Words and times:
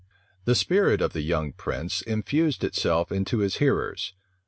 The 0.45 0.55
spirit 0.55 0.99
of 0.99 1.13
the 1.13 1.21
young 1.21 1.51
prince 1.53 2.01
infused 2.01 2.63
itself 2.63 3.11
into 3.11 3.37
his 3.37 3.57
hearers. 3.57 4.13